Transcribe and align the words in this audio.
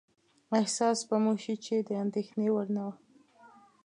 احساس 0.59 0.99
به 1.09 1.15
مو 1.23 1.33
شي 1.43 1.55
چې 1.65 1.75
د 1.87 1.89
اندېښنې 2.03 2.47
وړ 2.51 2.67
نه 2.75 2.83
وه. 2.87 2.93